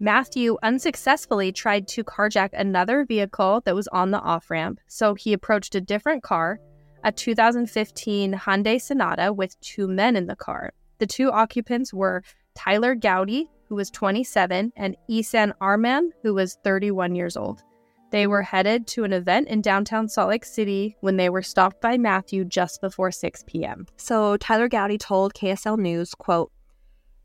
[0.00, 5.32] Matthew unsuccessfully tried to carjack another vehicle that was on the off ramp, so he
[5.32, 6.60] approached a different car,
[7.02, 10.72] a 2015 Hyundai Sonata with two men in the car.
[10.98, 12.22] The two occupants were
[12.54, 17.64] Tyler Gowdy, who was 27, and Isan Arman, who was 31 years old.
[18.10, 21.80] They were headed to an event in downtown Salt Lake City when they were stopped
[21.80, 23.86] by Matthew just before 6 p.m.
[23.96, 26.50] So Tyler Gowdy told KSL News, quote,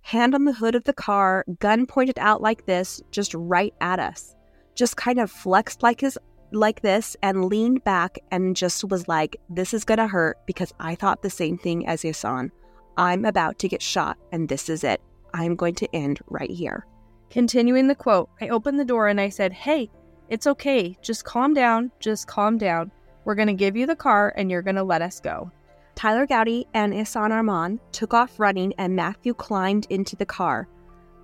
[0.04, 4.00] hand on the hood of the car, gun pointed out like this, just right at
[4.00, 4.36] us.
[4.76, 6.18] Just kind of flexed like his
[6.52, 10.96] like this and leaned back and just was like, This is gonna hurt because I
[10.96, 12.52] thought the same thing as Yasan.
[12.98, 15.02] I'm about to get shot and this is it.
[15.34, 16.86] I'm going to end right here.
[17.32, 19.90] Continuing the quote, I opened the door and I said, Hey,
[20.30, 20.96] it's okay.
[21.02, 21.92] Just calm down.
[22.00, 22.92] Just calm down.
[23.26, 25.52] We're going to give you the car and you're going to let us go.
[25.96, 30.68] Tyler Gowdy and Isan Arman took off running, and Matthew climbed into the car.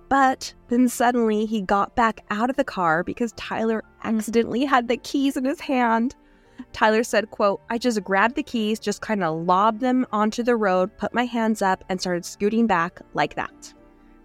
[0.08, 4.96] But then suddenly he got back out of the car because Tyler accidentally had the
[4.96, 6.16] keys in his hand.
[6.72, 10.56] Tyler said, quote, I just grabbed the keys, just kind of lobbed them onto the
[10.56, 13.72] road, put my hands up, and started scooting back like that.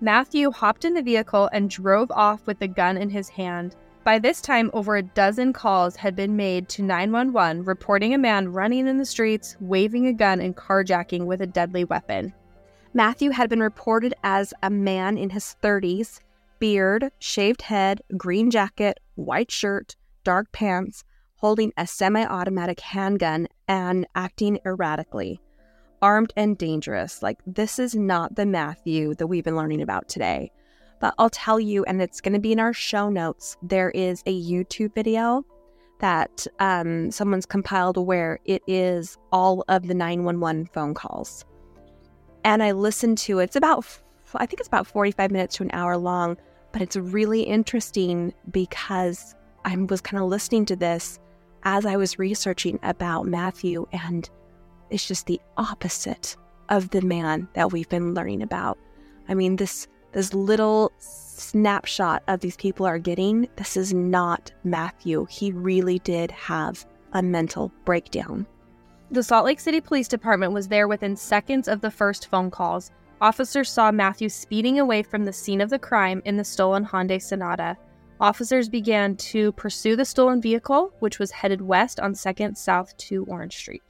[0.02, 3.76] Matthew hopped in the vehicle and drove off with the gun in his hand.
[4.06, 8.50] By this time, over a dozen calls had been made to 911 reporting a man
[8.50, 12.32] running in the streets, waving a gun, and carjacking with a deadly weapon.
[12.94, 16.20] Matthew had been reported as a man in his 30s,
[16.60, 21.04] beard, shaved head, green jacket, white shirt, dark pants,
[21.38, 25.42] holding a semi automatic handgun, and acting erratically.
[26.04, 27.24] Armed and dangerous.
[27.24, 30.52] Like, this is not the Matthew that we've been learning about today.
[31.06, 34.24] But I'll tell you, and it's going to be in our show notes, there is
[34.26, 35.46] a YouTube video
[36.00, 41.46] that um, someone's compiled where it is all of the 911 phone calls.
[42.44, 43.44] And I listened to it.
[43.44, 43.86] It's about,
[44.34, 46.38] I think it's about 45 minutes to an hour long,
[46.72, 51.20] but it's really interesting because I was kind of listening to this
[51.66, 54.28] as I was researching about Matthew, and
[54.90, 56.36] it's just the opposite
[56.70, 58.80] of the man that we've been learning about.
[59.28, 65.28] I mean, this this little snapshot of these people are getting, this is not Matthew.
[65.30, 68.48] He really did have a mental breakdown.
[69.12, 72.92] The Salt Lake City Police Department was there within seconds of the first phone calls.
[73.20, 77.22] Officers saw Matthew speeding away from the scene of the crime in the stolen Hyundai
[77.22, 77.76] Sonata.
[78.22, 83.26] Officers began to pursue the stolen vehicle, which was headed west on 2nd South to
[83.26, 83.84] Orange Street.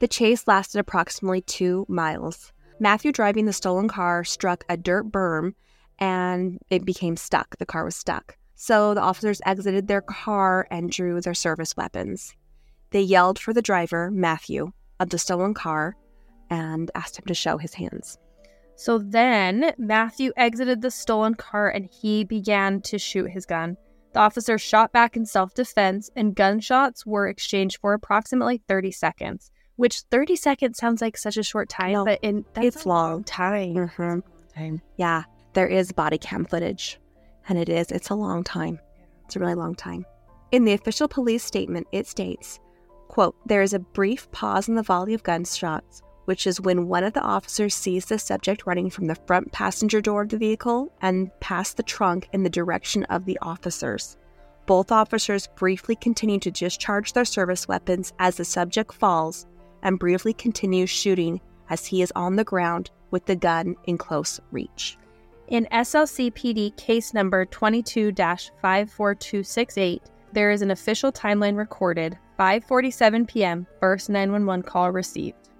[0.00, 2.52] The chase lasted approximately two miles.
[2.78, 5.54] Matthew driving the stolen car struck a dirt berm
[5.98, 7.56] and it became stuck.
[7.58, 8.36] The car was stuck.
[8.54, 12.34] So the officers exited their car and drew their service weapons.
[12.90, 15.96] They yelled for the driver, Matthew, of the stolen car
[16.50, 18.18] and asked him to show his hands.
[18.76, 23.76] So then Matthew exited the stolen car and he began to shoot his gun.
[24.12, 29.50] The officer shot back in self defense, and gunshots were exchanged for approximately 30 seconds
[29.82, 33.24] which 30 seconds sounds like such a short time, No, but in it's a long.
[33.24, 33.74] time.
[33.74, 34.20] Mm-hmm.
[34.56, 34.80] Time.
[34.96, 37.00] Yeah, there is body cam footage,
[37.48, 37.90] and it is.
[37.90, 38.78] It's a long time.
[39.24, 40.06] It's a really long time.
[40.52, 42.60] In the official police statement, it states,
[43.08, 47.02] quote, there is a brief pause in the volley of gunshots, which is when one
[47.02, 50.92] of the officers sees the subject running from the front passenger door of the vehicle
[51.00, 54.16] and past the trunk in the direction of the officers.
[54.66, 59.44] Both officers briefly continue to discharge their service weapons as the subject falls
[59.82, 61.40] and briefly continues shooting
[61.70, 64.98] as he is on the ground with the gun in close reach.
[65.48, 73.66] In SLCPD case number 22 54268, there is an official timeline recorded 5:47 p.m.
[73.80, 75.50] first 911 call received.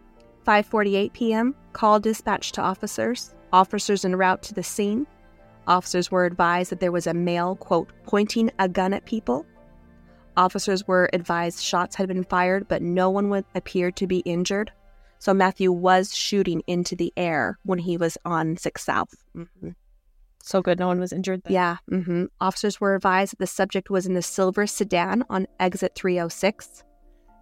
[0.46, 1.54] 5:48 p.m.
[1.72, 3.34] Call dispatched to officers.
[3.52, 5.06] Officers en route to the scene.
[5.66, 9.46] Officers were advised that there was a male, quote, pointing a gun at people.
[10.36, 14.72] Officers were advised shots had been fired, but no one would appear to be injured.
[15.18, 19.14] So Matthew was shooting into the air when he was on 6 South.
[19.36, 19.70] Mm-hmm.
[20.42, 21.42] So good, no one was injured.
[21.44, 21.52] Then.
[21.52, 21.76] Yeah.
[21.90, 22.24] Mm-hmm.
[22.40, 26.82] Officers were advised that the subject was in the silver sedan on exit 306.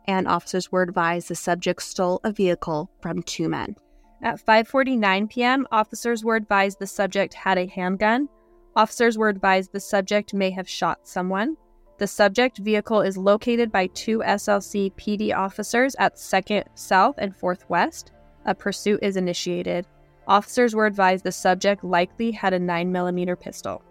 [0.06, 3.76] And officers were advised the subject stole a vehicle from two men.
[4.22, 8.28] At 5:49 p.m., officers were advised the subject had a handgun.
[8.76, 11.56] Officers were advised the subject may have shot someone.
[12.00, 17.68] The subject vehicle is located by two SLC PD officers at 2nd South and 4th
[17.68, 18.12] West.
[18.46, 19.86] A pursuit is initiated.
[20.26, 23.82] Officers were advised the subject likely had a 9mm pistol.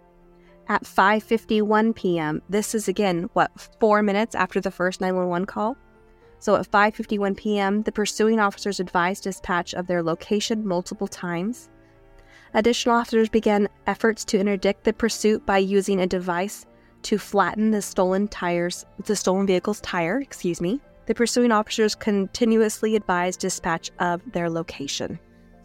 [0.66, 5.76] At 5:51 p.m., this is again what 4 minutes after the first 911 call.
[6.40, 11.70] So at 5:51 p.m., the pursuing officers advised dispatch of their location multiple times.
[12.54, 16.66] Additional officers began efforts to interdict the pursuit by using a device
[17.02, 20.80] to flatten the stolen tires, the stolen vehicle's tire, excuse me.
[21.06, 25.18] The pursuing officers continuously advised dispatch of their location.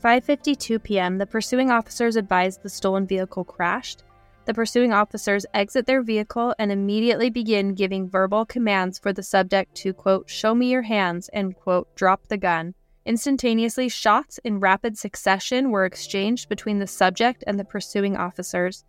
[0.03, 4.03] 5:52 p.m., the pursuing officers advised the stolen vehicle crashed.
[4.45, 9.73] The pursuing officers exit their vehicle and immediately begin giving verbal commands for the subject
[9.75, 12.75] to quote, "show me your hands" and quote, "drop the gun."
[13.07, 18.83] Instantaneously, shots in rapid succession were exchanged between the subject and the pursuing officers.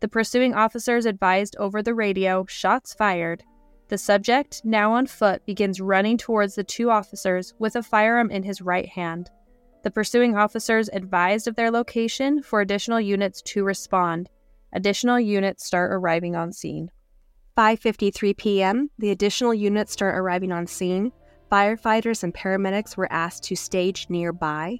[0.00, 3.42] The pursuing officers advised over the radio, shots fired.
[3.88, 8.42] The subject, now on foot, begins running towards the two officers with a firearm in
[8.42, 9.30] his right hand.
[9.82, 14.28] The pursuing officers advised of their location for additional units to respond.
[14.72, 16.90] Additional units start arriving on scene.
[17.56, 21.10] 5:53 p.m., the additional units start arriving on scene.
[21.50, 24.78] Firefighters and paramedics were asked to stage nearby.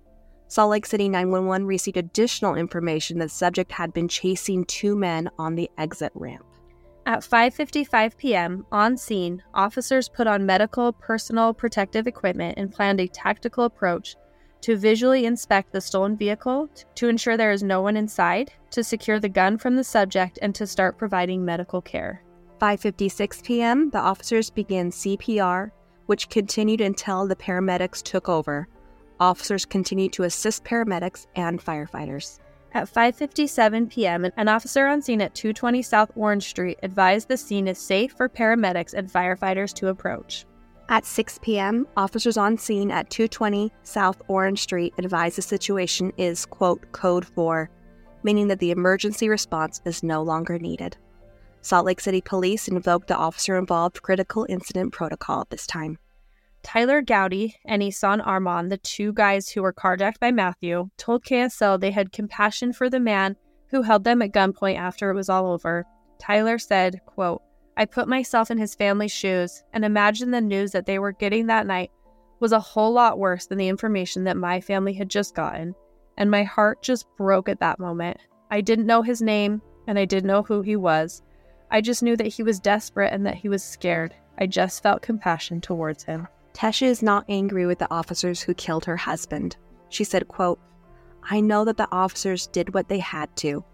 [0.48, 5.30] Salt Lake City 911 received additional information that the subject had been chasing two men
[5.38, 6.44] on the exit ramp.
[7.04, 13.08] At 5:55 p.m., on scene, officers put on medical personal protective equipment and planned a
[13.08, 14.16] tactical approach
[14.62, 19.20] to visually inspect the stolen vehicle to ensure there is no one inside, to secure
[19.20, 22.22] the gun from the subject and to start providing medical care.
[22.60, 25.70] 5:56 p.m., the officers began CPR,
[26.06, 28.66] which continued until the paramedics took over.
[29.20, 32.38] Officers continued to assist paramedics and firefighters.
[32.72, 37.66] At 5:57 p.m., an officer on scene at 220 South Orange Street advised the scene
[37.66, 40.44] is safe for paramedics and firefighters to approach.
[40.90, 46.46] At 6 p.m., officers on scene at 220 South Orange Street advised the situation is,
[46.46, 47.68] quote, code 4,
[48.22, 50.96] meaning that the emergency response is no longer needed.
[51.60, 55.98] Salt Lake City Police invoked the officer involved critical incident protocol at this time.
[56.62, 61.80] Tyler Gowdy and Isan Armand, the two guys who were carjacked by Matthew, told KSL
[61.80, 63.36] they had compassion for the man
[63.68, 65.86] who held them at gunpoint after it was all over.
[66.18, 67.42] Tyler said, quote,
[67.76, 71.46] I put myself in his family's shoes and imagined the news that they were getting
[71.46, 71.90] that night
[72.40, 75.74] was a whole lot worse than the information that my family had just gotten,
[76.16, 78.18] and my heart just broke at that moment.
[78.50, 81.22] I didn't know his name, and I didn't know who he was.
[81.70, 84.14] I just knew that he was desperate and that he was scared.
[84.38, 86.28] I just felt compassion towards him.
[86.58, 89.56] Tesha is not angry with the officers who killed her husband.
[89.90, 90.58] She said, quote,
[91.22, 93.64] I know that the officers did what they had to,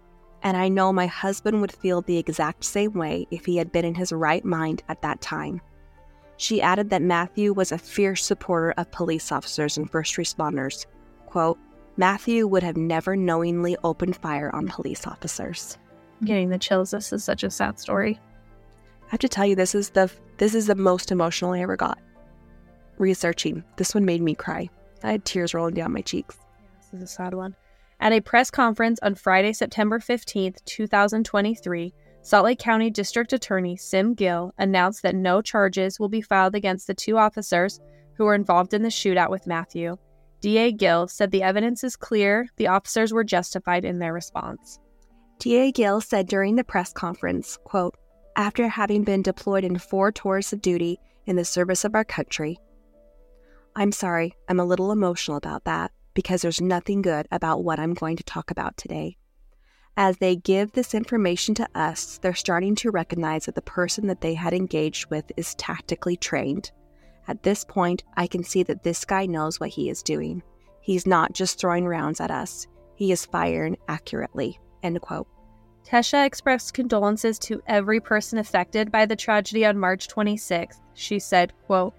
[0.43, 3.85] and I know my husband would feel the exact same way if he had been
[3.85, 5.61] in his right mind at that time.
[6.37, 10.85] She added that Matthew was a fierce supporter of police officers and first responders.
[11.25, 11.57] Quote,
[11.97, 15.79] Matthew would have never knowingly opened fire on police officers.
[16.21, 16.91] I'm getting the chills.
[16.91, 18.19] This is such a sad story.
[19.07, 21.77] I have to tell you, this is the this is the most emotional I ever
[21.77, 21.97] got
[22.97, 23.63] researching.
[23.77, 24.69] This one made me cry.
[25.03, 26.37] I had tears rolling down my cheeks.
[26.79, 27.55] This is a sad one.
[27.99, 34.15] At a press conference on Friday, September 15th, 2023, Salt Lake County District Attorney Sim
[34.15, 37.79] Gill announced that no charges will be filed against the two officers
[38.15, 39.97] who were involved in the shootout with Matthew.
[40.41, 44.79] DA Gill said the evidence is clear, the officers were justified in their response.
[45.39, 47.95] DA Gill said during the press conference, quote,
[48.35, 52.59] after having been deployed in four tours of duty in the service of our country,
[53.77, 57.93] I'm sorry, I'm a little emotional about that because there's nothing good about what I'm
[57.93, 59.17] going to talk about today.
[59.97, 64.21] As they give this information to us, they're starting to recognize that the person that
[64.21, 66.71] they had engaged with is tactically trained.
[67.27, 70.41] At this point, I can see that this guy knows what he is doing.
[70.79, 74.57] He's not just throwing rounds at us, he is firing accurately.
[74.83, 75.27] End quote.
[75.85, 80.79] Tesha expressed condolences to every person affected by the tragedy on March 26th.
[80.93, 81.93] She said, quote,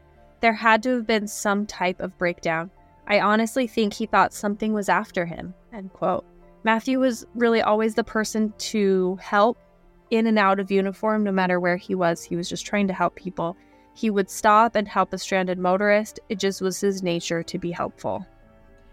[0.46, 2.70] there had to have been some type of breakdown.
[3.08, 5.52] I honestly think he thought something was after him.
[5.72, 6.24] End quote.
[6.62, 9.58] Matthew was really always the person to help
[10.12, 12.22] in and out of uniform, no matter where he was.
[12.22, 13.56] He was just trying to help people.
[13.96, 16.20] He would stop and help a stranded motorist.
[16.28, 18.24] It just was his nature to be helpful.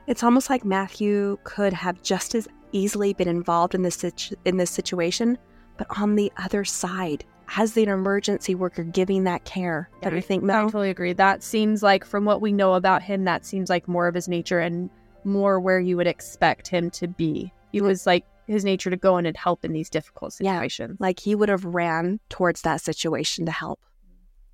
[0.08, 4.58] It's almost like Matthew could have just as easily been involved in this situ- in
[4.58, 5.38] this situation,
[5.78, 7.26] but on the other side,
[7.58, 9.90] as the emergency worker giving that care.
[10.02, 10.44] Yeah, Don't you think?
[10.50, 11.14] I totally agree.
[11.14, 14.28] That seems like, from what we know about him, that seems like more of his
[14.28, 14.90] nature and
[15.24, 17.52] more where you would expect him to be.
[17.72, 20.56] He was like his nature to go in and help in these difficult Yeah.
[20.56, 20.98] situations.
[21.00, 23.80] Like he would have ran towards that situation to help.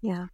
[0.02, 0.28] Yeah.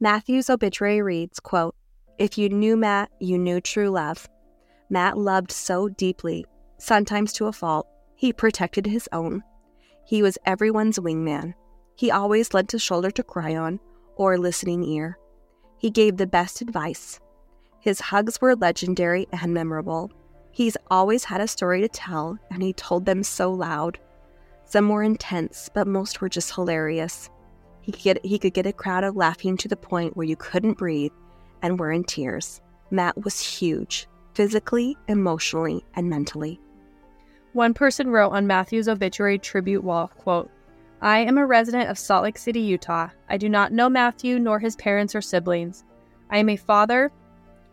[0.00, 1.74] Matthew's obituary reads, quote,
[2.18, 4.28] If you knew Matt, you knew true love.
[4.90, 6.44] Matt loved so deeply,
[6.78, 7.86] sometimes to a fault.
[8.16, 9.42] He protected his own.
[10.06, 11.54] He was everyone's wingman.
[11.96, 13.80] He always lent a shoulder to cry on
[14.16, 15.18] or a listening ear.
[15.78, 17.20] He gave the best advice.
[17.80, 20.10] His hugs were legendary and memorable.
[20.50, 23.98] He's always had a story to tell, and he told them so loud.
[24.64, 27.28] Some were intense, but most were just hilarious.
[27.80, 30.36] He could get he could get a crowd of laughing to the point where you
[30.36, 31.12] couldn't breathe
[31.60, 32.62] and were in tears.
[32.90, 36.60] Matt was huge, physically, emotionally, and mentally.
[37.52, 40.50] One person wrote on Matthew's obituary tribute wall, quote,
[41.00, 43.08] I am a resident of Salt Lake City, Utah.
[43.28, 45.84] I do not know Matthew nor his parents or siblings.
[46.30, 47.12] I am a father,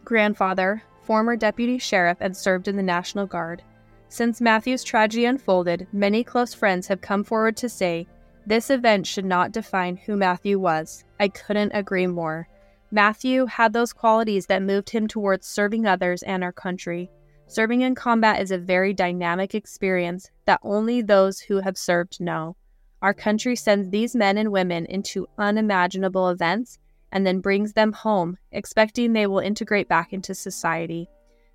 [0.04, 3.64] grandfather, former deputy sheriff, and served in the National Guard.
[4.10, 8.08] Since Matthew's tragedy unfolded, many close friends have come forward to say,
[8.46, 11.06] This event should not define who Matthew was.
[11.20, 12.50] I couldn't agree more.
[12.92, 17.10] Matthew had those qualities that moved him towards serving others and our country.
[17.48, 22.58] Serving in combat is a very dynamic experience that only those who have served know.
[23.02, 26.78] Our country sends these men and women into unimaginable events
[27.12, 31.10] and then brings them home, expecting they will integrate back into society.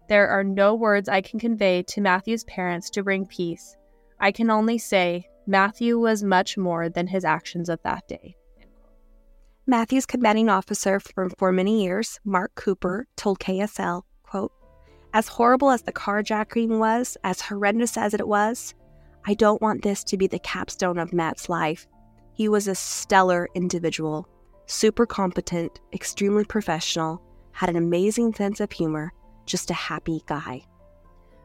[0.09, 3.77] There are no words I can convey to Matthew's parents to bring peace.
[4.21, 8.37] I can only say Matthew was much more than his actions of that day.
[9.67, 14.53] Matthew's commanding officer for, for many years, Mark Cooper, told KSL, quote,
[15.13, 18.75] As horrible as the carjacking was, as horrendous as it was,
[19.29, 21.89] I don't want this to be the capstone of Matt's life.
[22.33, 24.29] He was a stellar individual,
[24.67, 27.21] super competent, extremely professional,
[27.51, 29.13] had an amazing sense of humor,
[29.45, 30.63] just a happy guy.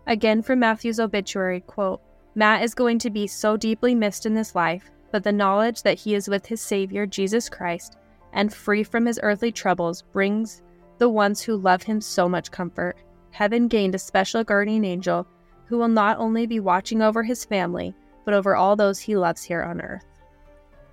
[0.05, 2.01] Again from Matthew's obituary, quote,
[2.35, 5.97] Matt is going to be so deeply missed in this life, but the knowledge that
[5.97, 7.97] he is with his Savior, Jesus Christ,
[8.31, 10.61] and free from his earthly troubles brings
[10.99, 12.97] the ones who love him so much comfort.
[13.31, 15.25] Heaven gained a special guardian angel
[15.71, 17.95] who will not only be watching over his family,
[18.25, 20.05] but over all those he loves here on earth.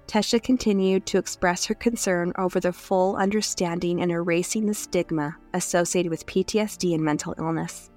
[0.06, 6.10] Tesha continued to express her concern over the full understanding and erasing the stigma associated
[6.10, 7.90] with PTSD and mental illness.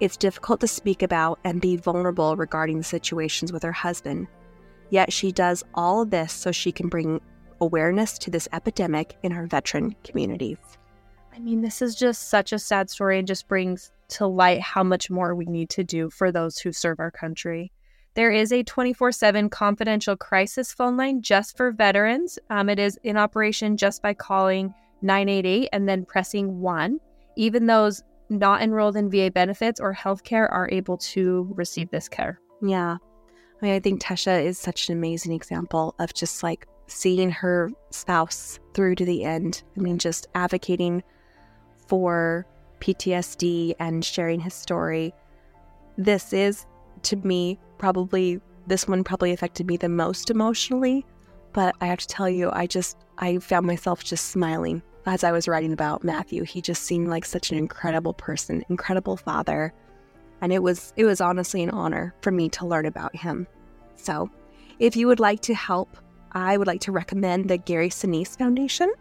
[0.00, 4.26] It's difficult to speak about and be vulnerable regarding the situations with her husband,
[4.90, 7.20] yet she does all of this so she can bring
[7.60, 10.58] awareness to this epidemic in our veteran communities.
[11.36, 14.82] I mean, this is just such a sad story and just brings to light how
[14.82, 17.72] much more we need to do for those who serve our country.
[18.14, 22.38] There is a 24 7 confidential crisis phone line just for veterans.
[22.48, 24.72] Um, it is in operation just by calling
[25.02, 26.98] 988 and then pressing 1.
[27.36, 32.40] Even those not enrolled in VA benefits or healthcare are able to receive this care.
[32.62, 32.96] Yeah.
[33.60, 37.70] I mean, I think Tesha is such an amazing example of just like seeing her
[37.90, 39.62] spouse through to the end.
[39.76, 41.02] I mean, just advocating
[41.86, 42.46] for
[42.80, 45.14] PTSD and sharing his story.
[45.96, 46.66] This is,
[47.02, 51.04] to me, probably, this one probably affected me the most emotionally.
[51.52, 55.32] But I have to tell you, I just, I found myself just smiling as I
[55.32, 56.42] was writing about Matthew.
[56.44, 59.72] He just seemed like such an incredible person, incredible father.
[60.42, 63.46] And it was, it was honestly an honor for me to learn about him.
[63.94, 64.30] So,
[64.78, 65.96] if you would like to help,
[66.32, 68.92] I would like to recommend the Gary Sinise Foundation.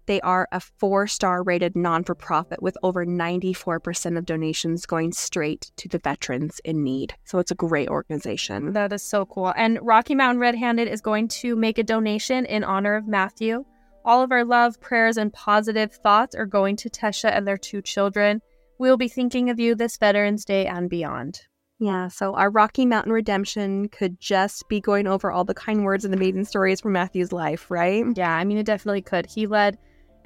[0.06, 5.12] They are a four star rated non for profit with over 94% of donations going
[5.12, 7.14] straight to the veterans in need.
[7.24, 8.72] So it's a great organization.
[8.72, 9.52] That is so cool.
[9.56, 13.64] And Rocky Mountain Red Handed is going to make a donation in honor of Matthew.
[14.04, 17.82] All of our love, prayers, and positive thoughts are going to Tesha and their two
[17.82, 18.40] children.
[18.78, 21.40] We'll be thinking of you this Veterans Day and beyond.
[21.78, 26.04] Yeah, so our Rocky Mountain Redemption could just be going over all the kind words
[26.04, 28.04] and amazing stories from Matthew's life, right?
[28.14, 29.26] Yeah, I mean, it definitely could.
[29.26, 29.76] He led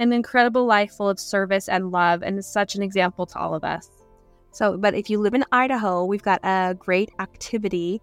[0.01, 3.55] an incredible life full of service and love and is such an example to all
[3.55, 3.89] of us.
[4.51, 8.01] So, but if you live in Idaho, we've got a great activity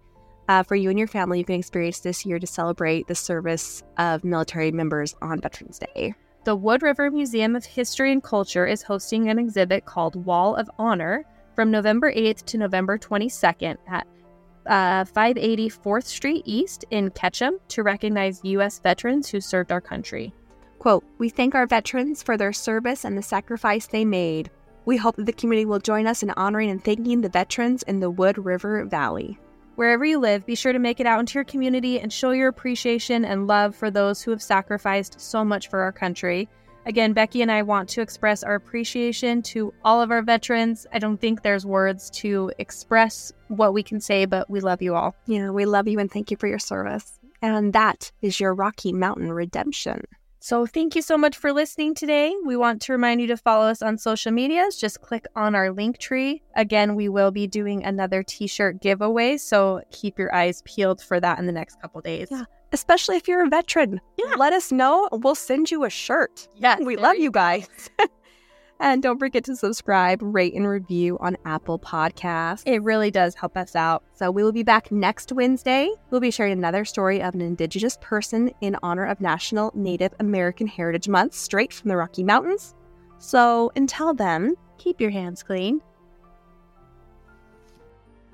[0.48, 3.82] uh, for you and your family you can experience this year to celebrate the service
[3.98, 6.14] of military members on Veterans Day.
[6.44, 10.70] The Wood River Museum of History and Culture is hosting an exhibit called Wall of
[10.78, 14.06] Honor from November 8th to November 22nd at
[14.66, 18.78] uh, 580 4th Street East in Ketchum to recognize U.S.
[18.78, 20.32] veterans who served our country.
[20.78, 24.50] Quote, We thank our veterans for their service and the sacrifice they made.
[24.84, 28.00] We hope that the community will join us in honoring and thanking the veterans in
[28.00, 29.38] the Wood River Valley.
[29.74, 32.48] Wherever you live, be sure to make it out into your community and show your
[32.48, 36.48] appreciation and love for those who have sacrificed so much for our country.
[36.86, 40.86] Again, Becky and I want to express our appreciation to all of our veterans.
[40.92, 44.94] I don't think there's words to express what we can say, but we love you
[44.94, 45.14] all.
[45.26, 47.20] Yeah, we love you and thank you for your service.
[47.42, 50.00] And that is your Rocky Mountain Redemption.
[50.40, 52.32] So, thank you so much for listening today.
[52.44, 54.76] We want to remind you to follow us on social medias.
[54.76, 56.42] Just click on our link tree.
[56.54, 59.36] Again, we will be doing another t shirt giveaway.
[59.36, 62.28] So, keep your eyes peeled for that in the next couple days.
[62.30, 62.44] Yeah.
[62.72, 64.00] Especially if you're a veteran.
[64.16, 64.34] Yeah.
[64.36, 65.08] Let us know.
[65.10, 66.48] We'll send you a shirt.
[66.54, 66.80] Yes.
[66.82, 67.66] we love you guys.
[68.80, 72.62] and don't forget to subscribe, rate, and review on Apple Podcasts.
[72.66, 74.04] It really does help us out.
[74.14, 75.90] So we will be back next Wednesday.
[76.10, 80.66] We'll be sharing another story of an Indigenous person in honor of National Native American
[80.66, 82.74] Heritage Month, straight from the Rocky Mountains.
[83.18, 85.80] So until then, Keep your hands clean.